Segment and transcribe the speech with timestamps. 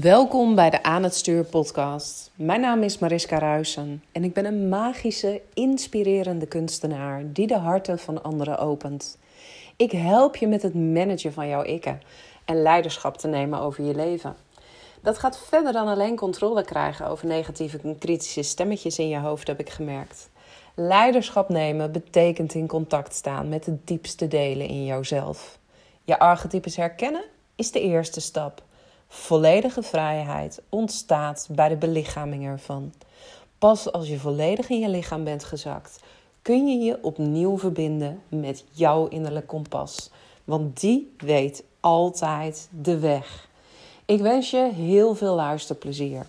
[0.00, 2.30] Welkom bij de Aan het Stuur podcast.
[2.34, 7.98] Mijn naam is Mariska Ruisen en ik ben een magische, inspirerende kunstenaar die de harten
[7.98, 9.18] van anderen opent.
[9.76, 12.00] Ik help je met het managen van jouw ikken
[12.44, 14.36] en leiderschap te nemen over je leven.
[15.00, 19.46] Dat gaat verder dan alleen controle krijgen over negatieve en kritische stemmetjes in je hoofd,
[19.46, 20.30] heb ik gemerkt.
[20.74, 25.58] Leiderschap nemen betekent in contact staan met de diepste delen in jouzelf.
[26.04, 27.24] Je archetypes herkennen
[27.56, 28.62] is de eerste stap.
[29.14, 32.92] Volledige vrijheid ontstaat bij de belichaming ervan.
[33.58, 35.98] Pas als je volledig in je lichaam bent gezakt,
[36.42, 40.10] kun je je opnieuw verbinden met jouw innerlijk kompas.
[40.44, 43.48] Want die weet altijd de weg.
[44.04, 46.26] Ik wens je heel veel luisterplezier.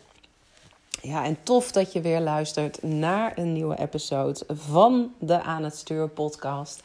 [1.02, 5.76] Ja, en tof dat je weer luistert naar een nieuwe episode van de Aan het
[5.76, 6.82] Stuur podcast.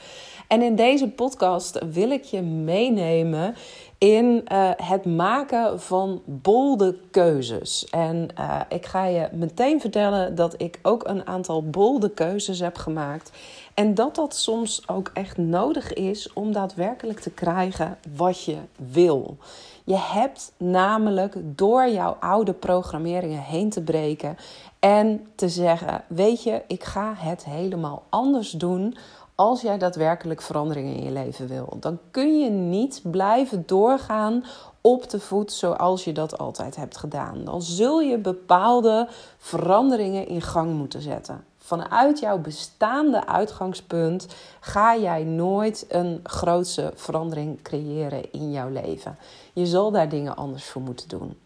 [0.48, 3.54] En in deze podcast wil ik je meenemen
[3.98, 7.86] in uh, het maken van bolde keuzes.
[7.90, 12.76] En uh, ik ga je meteen vertellen dat ik ook een aantal bolde keuzes heb
[12.76, 13.30] gemaakt.
[13.74, 19.36] En dat dat soms ook echt nodig is om daadwerkelijk te krijgen wat je wil.
[19.84, 24.36] Je hebt namelijk door jouw oude programmeringen heen te breken
[24.78, 28.96] en te zeggen: Weet je, ik ga het helemaal anders doen
[29.38, 31.76] als jij daadwerkelijk verandering in je leven wil.
[31.80, 34.44] Dan kun je niet blijven doorgaan
[34.80, 37.44] op de voet zoals je dat altijd hebt gedaan.
[37.44, 41.44] Dan zul je bepaalde veranderingen in gang moeten zetten.
[41.58, 44.26] Vanuit jouw bestaande uitgangspunt
[44.60, 49.18] ga jij nooit een grootse verandering creëren in jouw leven.
[49.52, 51.38] Je zal daar dingen anders voor moeten doen.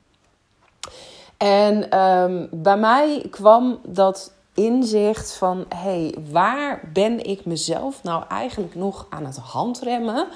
[1.36, 8.74] En um, bij mij kwam dat inzicht van hey, waar ben ik mezelf nou eigenlijk
[8.74, 10.28] nog aan het handremmen?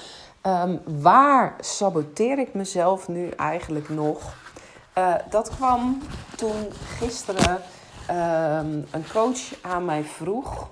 [0.42, 4.34] Um, waar saboteer ik mezelf nu eigenlijk nog?
[4.98, 6.02] Uh, dat kwam
[6.36, 7.62] toen gisteren
[8.10, 10.68] um, een coach aan mij vroeg.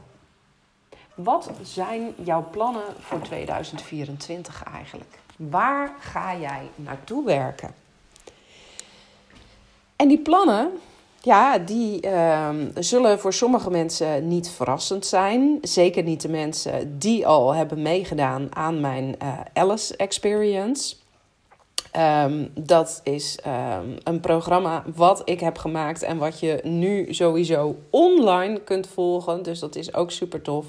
[1.14, 5.18] Wat zijn jouw plannen voor 2024 eigenlijk?
[5.36, 7.74] Waar ga jij naartoe werken?
[9.96, 10.70] En die plannen,
[11.24, 15.58] ja, die uh, zullen voor sommige mensen niet verrassend zijn.
[15.62, 20.94] Zeker niet de mensen die al hebben meegedaan aan mijn uh, Alice Experience.
[21.96, 27.76] Um, dat is um, een programma wat ik heb gemaakt en wat je nu sowieso
[27.90, 29.42] online kunt volgen.
[29.42, 30.66] Dus dat is ook super tof.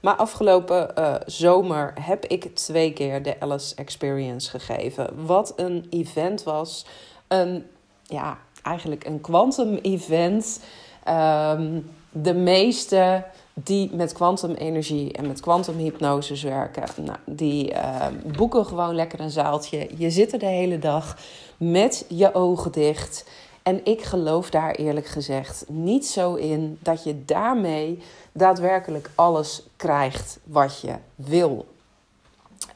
[0.00, 5.26] Maar afgelopen uh, zomer heb ik twee keer de Alice Experience gegeven.
[5.26, 6.86] Wat een event was.
[7.28, 7.66] Een,
[8.02, 10.60] ja, eigenlijk een quantum event.
[11.08, 18.06] Um, de meeste die met kwantumenergie en met kwantumhypnose werken, nou, die uh,
[18.36, 19.88] boeken gewoon lekker een zaaltje.
[19.96, 21.16] Je zit er de hele dag
[21.56, 23.28] met je ogen dicht.
[23.62, 30.38] En ik geloof daar eerlijk gezegd niet zo in dat je daarmee daadwerkelijk alles krijgt
[30.44, 31.66] wat je wil.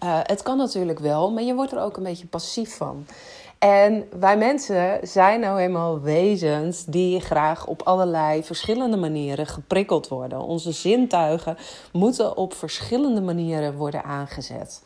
[0.03, 3.07] Uh, het kan natuurlijk wel, maar je wordt er ook een beetje passief van.
[3.65, 10.41] En wij mensen zijn nou eenmaal wezens die graag op allerlei verschillende manieren geprikkeld worden.
[10.41, 11.57] Onze zintuigen
[11.93, 14.83] moeten op verschillende manieren worden aangezet.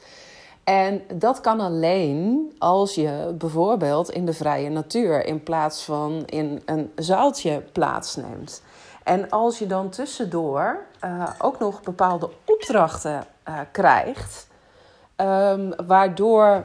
[0.65, 6.63] En dat kan alleen als je bijvoorbeeld in de vrije natuur in plaats van in
[6.65, 8.63] een zaaltje plaatsneemt.
[9.05, 14.49] En als je dan tussendoor uh, ook nog bepaalde opdrachten uh, krijgt,
[15.17, 16.65] um, waardoor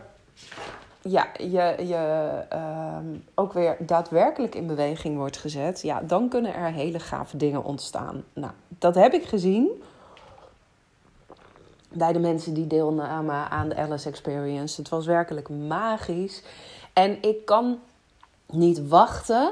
[1.04, 2.98] ja, je, je uh,
[3.36, 8.24] ook weer daadwerkelijk in beweging wordt gezet, ja, dan kunnen er hele gave dingen ontstaan.
[8.34, 9.84] Nou, dat heb ik gezien
[11.94, 14.82] bij de mensen die deelnamen aan de Alice Experience.
[14.82, 16.44] Het was werkelijk magisch.
[16.94, 17.80] En ik kan
[18.48, 19.52] niet wachten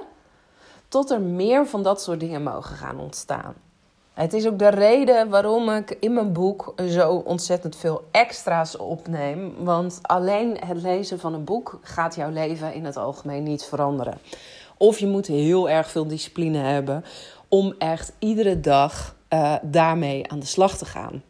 [0.87, 3.53] tot er meer van dat soort dingen mogen gaan ontstaan.
[4.21, 9.53] Het is ook de reden waarom ik in mijn boek zo ontzettend veel extra's opneem.
[9.57, 14.17] Want alleen het lezen van een boek gaat jouw leven in het algemeen niet veranderen.
[14.77, 17.05] Of je moet heel erg veel discipline hebben
[17.47, 21.23] om echt iedere dag uh, daarmee aan de slag te gaan.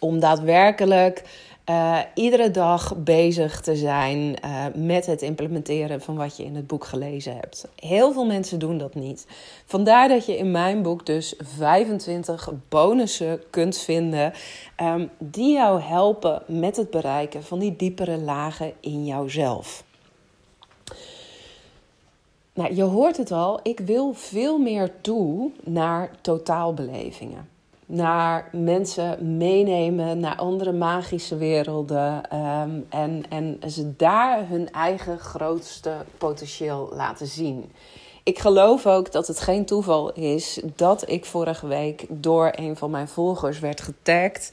[0.00, 1.22] Om daadwerkelijk
[1.70, 6.66] uh, iedere dag bezig te zijn uh, met het implementeren van wat je in het
[6.66, 7.68] boek gelezen hebt.
[7.76, 9.26] Heel veel mensen doen dat niet.
[9.64, 14.32] Vandaar dat je in mijn boek dus 25 bonussen kunt vinden
[14.82, 19.84] um, die jou helpen met het bereiken van die diepere lagen in jouzelf.
[22.54, 27.53] Nou, je hoort het al, ik wil veel meer toe naar totaalbelevingen.
[27.86, 35.94] Naar mensen meenemen naar andere magische werelden ehm, en, en ze daar hun eigen grootste
[36.18, 37.72] potentieel laten zien.
[38.22, 42.90] Ik geloof ook dat het geen toeval is dat ik vorige week door een van
[42.90, 44.52] mijn volgers werd getagd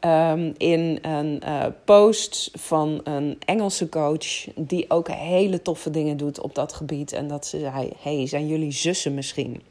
[0.00, 6.40] um, in een uh, post van een Engelse coach die ook hele toffe dingen doet
[6.40, 7.12] op dat gebied.
[7.12, 9.62] En dat ze zei: Hey, zijn jullie zussen misschien?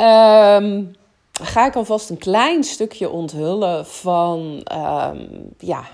[0.00, 0.94] Um,
[1.32, 5.84] ga ik alvast een klein stukje onthullen van um, ja,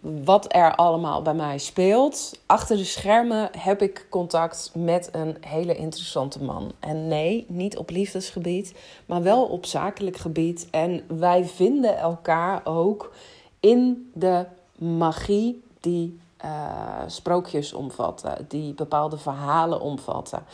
[0.00, 2.40] wat er allemaal bij mij speelt.
[2.46, 6.72] Achter de schermen heb ik contact met een hele interessante man.
[6.80, 8.74] En nee, niet op liefdesgebied,
[9.06, 10.68] maar wel op zakelijk gebied.
[10.70, 13.12] En wij vinden elkaar ook
[13.60, 14.44] in de
[14.78, 16.50] magie die uh,
[17.06, 20.44] sprookjes omvatten, die bepaalde verhalen omvatten.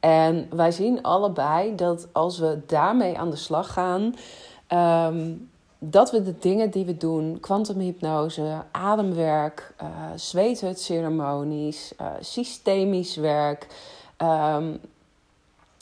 [0.00, 4.14] En wij zien allebei dat als we daarmee aan de slag gaan,
[5.12, 13.66] um, dat we de dingen die we doen, kwantumhypnose, ademwerk, uh, zweethutceremonies, uh, systemisch werk.
[14.22, 14.80] Um,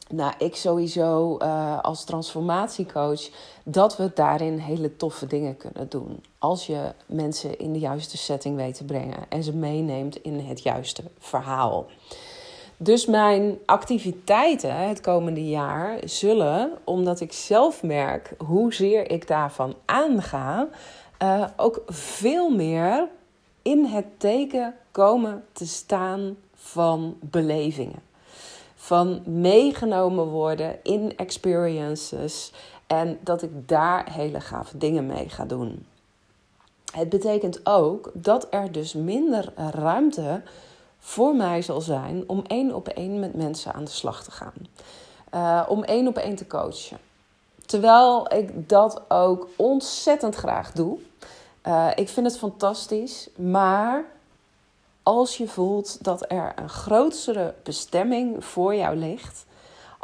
[0.09, 3.29] nou, ik sowieso uh, als transformatiecoach,
[3.65, 6.25] dat we daarin hele toffe dingen kunnen doen.
[6.39, 10.63] Als je mensen in de juiste setting weet te brengen en ze meeneemt in het
[10.63, 11.87] juiste verhaal.
[12.77, 20.69] Dus mijn activiteiten het komende jaar zullen, omdat ik zelf merk hoezeer ik daarvan aanga,
[21.23, 23.09] uh, ook veel meer
[23.63, 28.03] in het teken komen te staan van belevingen.
[28.75, 32.53] Van meegenomen worden in experiences
[32.87, 35.87] en dat ik daar hele gave dingen mee ga doen.
[36.93, 40.43] Het betekent ook dat er dus minder ruimte
[41.07, 44.53] voor mij zal zijn om één op één met mensen aan de slag te gaan.
[45.35, 46.99] Uh, om één op één te coachen.
[47.67, 50.99] Terwijl ik dat ook ontzettend graag doe.
[51.67, 53.29] Uh, ik vind het fantastisch.
[53.37, 54.05] Maar
[55.03, 59.47] als je voelt dat er een grotere bestemming voor jou ligt.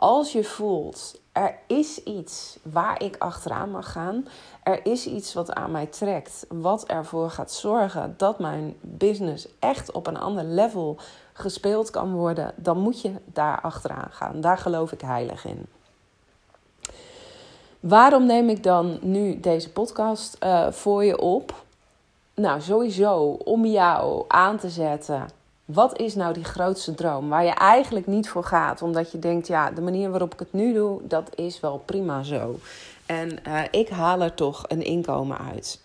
[0.03, 4.27] Als je voelt er is iets waar ik achteraan mag gaan.
[4.63, 9.93] Er is iets wat aan mij trekt, wat ervoor gaat zorgen dat mijn business echt
[9.93, 10.97] op een ander level
[11.33, 14.41] gespeeld kan worden, dan moet je daar achteraan gaan.
[14.41, 15.67] Daar geloof ik heilig in.
[17.81, 21.65] Waarom neem ik dan nu deze podcast uh, voor je op?
[22.35, 25.29] Nou, sowieso om jou aan te zetten
[25.73, 28.83] wat is nou die grootste droom waar je eigenlijk niet voor gaat?
[28.83, 32.23] Omdat je denkt, ja, de manier waarop ik het nu doe, dat is wel prima
[32.23, 32.59] zo.
[33.07, 35.81] En uh, ik haal er toch een inkomen uit.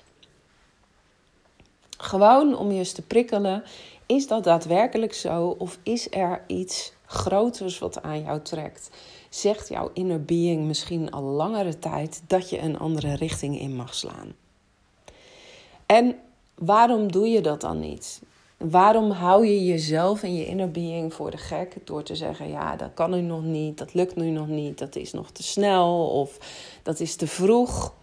[1.97, 3.63] Gewoon om je eens te prikkelen,
[4.05, 5.55] is dat daadwerkelijk zo?
[5.57, 8.89] Of is er iets groters wat aan jou trekt?
[9.29, 13.93] Zegt jouw inner being misschien al langere tijd dat je een andere richting in mag
[13.93, 14.33] slaan?
[15.85, 16.15] En
[16.55, 18.21] waarom doe je dat dan niet?
[18.57, 22.75] Waarom hou je jezelf en je inner being voor de gek door te zeggen: ja,
[22.75, 26.09] dat kan nu nog niet, dat lukt nu nog niet, dat is nog te snel
[26.09, 26.37] of
[26.83, 27.93] dat is te vroeg?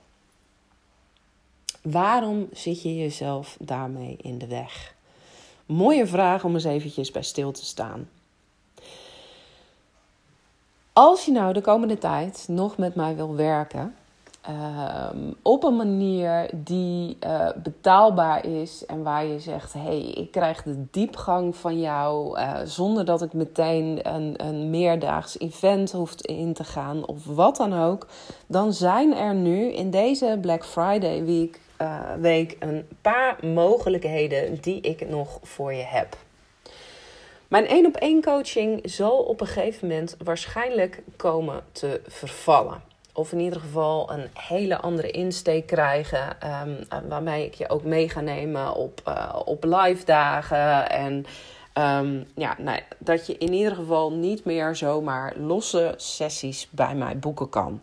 [1.82, 4.94] Waarom zit je jezelf daarmee in de weg?
[5.66, 8.08] Mooie vraag om eens eventjes bij stil te staan.
[10.92, 13.94] Als je nou de komende tijd nog met mij wil werken,
[14.44, 20.30] Ehm, op een manier die uh, betaalbaar is en waar je zegt: hé, hey, ik
[20.30, 26.14] krijg de diepgang van jou uh, zonder dat ik meteen een, een meerdaags event hoef
[26.20, 28.06] in te gaan of wat dan ook,
[28.46, 34.80] dan zijn er nu in deze Black Friday week, uh, week een paar mogelijkheden die
[34.80, 36.16] ik nog voor je heb.
[37.48, 42.92] Mijn één op één coaching zal op een gegeven moment waarschijnlijk komen te vervallen.
[43.16, 46.36] Of in ieder geval een hele andere insteek krijgen.
[46.66, 50.90] Um, waarmee ik je ook mee ga nemen op, uh, op live dagen.
[50.90, 51.26] En
[51.78, 57.18] um, ja, nou, dat je in ieder geval niet meer zomaar losse sessies bij mij
[57.18, 57.80] boeken kan.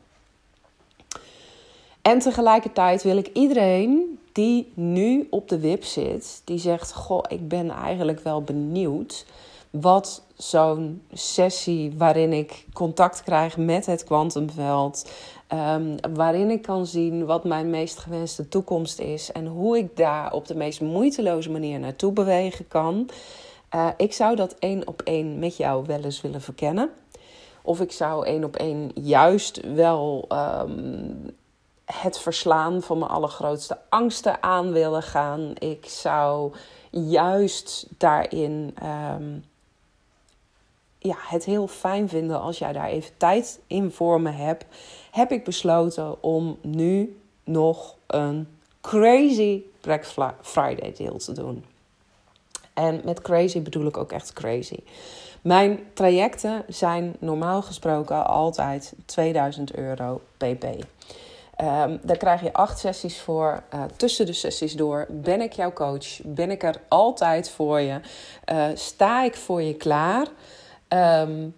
[2.02, 7.48] En tegelijkertijd wil ik iedereen die nu op de wip zit, die zegt: Goh, ik
[7.48, 9.26] ben eigenlijk wel benieuwd
[9.70, 15.12] wat zo'n sessie waarin ik contact krijg met het kwantumveld,
[15.54, 20.34] um, waarin ik kan zien wat mijn meest gewenste toekomst is en hoe ik daar
[20.34, 23.10] op de meest moeiteloze manier naartoe bewegen kan.
[23.76, 26.90] Uh, ik zou dat één op één met jou wel eens willen verkennen.
[27.62, 30.28] Of ik zou één op één juist wel
[30.64, 31.36] um,
[31.86, 35.54] het verslaan van mijn allergrootste angsten aan willen gaan.
[35.58, 36.54] Ik zou
[36.90, 39.44] juist daarin um,
[41.04, 44.66] ja, het heel fijn vinden als jij daar even tijd in voor me hebt,
[45.12, 48.48] heb ik besloten om nu nog een
[48.82, 50.06] crazy Black
[50.42, 51.66] Friday deal te doen.
[52.74, 54.80] En met crazy bedoel ik ook echt crazy.
[55.42, 60.64] Mijn trajecten zijn normaal gesproken altijd 2000 euro pp.
[60.64, 63.64] Um, daar krijg je acht sessies voor.
[63.74, 66.22] Uh, tussen de sessies door ben ik jouw coach.
[66.24, 68.00] Ben ik er altijd voor je.
[68.52, 70.28] Uh, sta ik voor je klaar.
[70.94, 71.56] Um,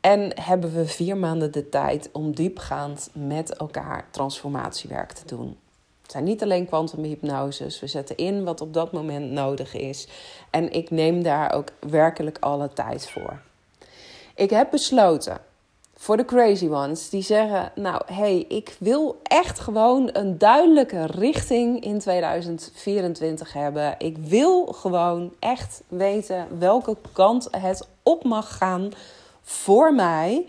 [0.00, 5.58] en hebben we vier maanden de tijd om diepgaand met elkaar transformatiewerk te doen.
[6.02, 7.80] Het zijn niet alleen kwantumhypnoses.
[7.80, 10.08] We zetten in wat op dat moment nodig is.
[10.50, 13.40] En ik neem daar ook werkelijk alle tijd voor.
[14.34, 15.38] Ik heb besloten
[15.96, 21.84] voor de crazy ones die zeggen: Nou, hey, ik wil echt gewoon een duidelijke richting
[21.84, 23.94] in 2024 hebben.
[23.98, 28.90] Ik wil gewoon echt weten welke kant het op mag gaan
[29.42, 30.46] voor mij.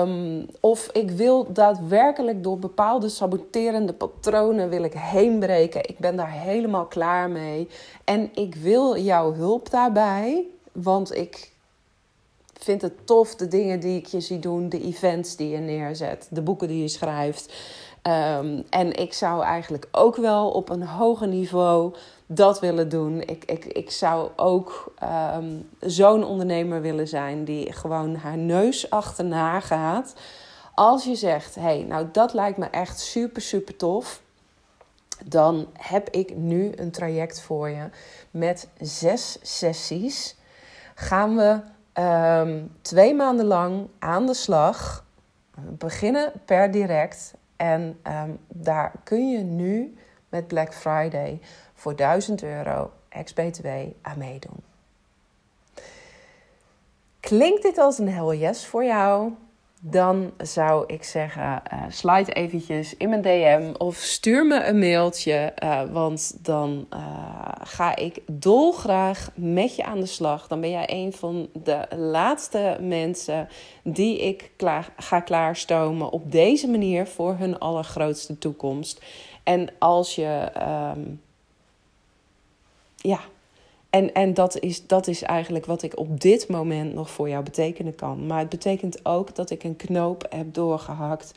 [0.00, 5.88] Um, of ik wil daadwerkelijk door bepaalde saboterende patronen wil ik heen breken.
[5.88, 7.68] Ik ben daar helemaal klaar mee.
[8.04, 10.46] En ik wil jouw hulp daarbij.
[10.72, 11.51] Want ik
[12.62, 16.26] vind het tof, de dingen die ik je zie doen, de events die je neerzet,
[16.30, 17.52] de boeken die je schrijft.
[18.02, 21.94] Um, en ik zou eigenlijk ook wel op een hoger niveau
[22.26, 23.20] dat willen doen.
[23.20, 24.94] Ik, ik, ik zou ook
[25.34, 30.14] um, zo'n ondernemer willen zijn die gewoon haar neus achterna gaat.
[30.74, 34.22] Als je zegt, hey, nou dat lijkt me echt super, super tof.
[35.24, 37.88] Dan heb ik nu een traject voor je
[38.30, 40.36] met zes sessies.
[40.94, 41.60] Gaan we
[41.98, 45.04] um, twee maanden lang aan de slag.
[45.60, 47.34] Beginnen per direct.
[47.56, 49.96] En um, daar kun je nu
[50.28, 51.40] met Black Friday
[51.74, 53.68] voor 1000 euro ex-BTW
[54.02, 54.62] aan meedoen.
[57.20, 59.32] Klinkt dit als een hell yes voor jou?
[59.84, 65.52] Dan zou ik zeggen, uh, slide eventjes in mijn DM of stuur me een mailtje.
[65.62, 66.98] Uh, want dan uh,
[67.62, 70.46] ga ik dolgraag met je aan de slag.
[70.46, 73.48] Dan ben jij een van de laatste mensen
[73.82, 79.04] die ik klaar, ga klaarstomen op deze manier voor hun allergrootste toekomst.
[79.42, 80.52] En als je
[80.96, 81.20] um,
[82.96, 83.20] ja,
[83.92, 87.44] en, en dat, is, dat is eigenlijk wat ik op dit moment nog voor jou
[87.44, 88.26] betekenen kan.
[88.26, 91.32] Maar het betekent ook dat ik een knoop heb doorgehakt,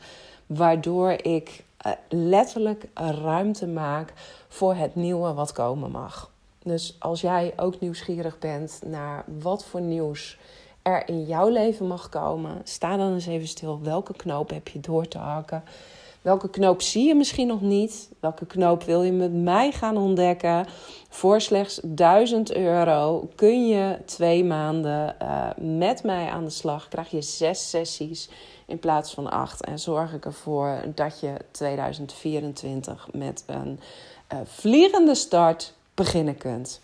[0.46, 4.12] waardoor ik uh, letterlijk ruimte maak
[4.48, 6.30] voor het nieuwe wat komen mag.
[6.62, 10.38] Dus als jij ook nieuwsgierig bent naar wat voor nieuws
[10.82, 13.80] er in jouw leven mag komen, sta dan eens even stil.
[13.82, 15.62] Welke knoop heb je door te hakken?
[16.26, 18.08] Welke knoop zie je misschien nog niet?
[18.20, 20.66] Welke knoop wil je met mij gaan ontdekken?
[21.08, 26.88] Voor slechts 1000 euro kun je twee maanden uh, met mij aan de slag.
[26.88, 28.28] Krijg je zes sessies
[28.66, 29.64] in plaats van acht.
[29.64, 33.80] En zorg ik ervoor dat je 2024 met een
[34.32, 36.80] uh, vliegende start beginnen kunt.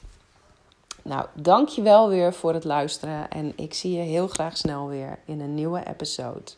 [1.02, 3.30] Nou, dank je wel weer voor het luisteren.
[3.30, 6.52] En ik zie je heel graag snel weer in een nieuwe episode.